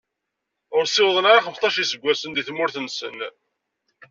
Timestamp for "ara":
1.31-1.45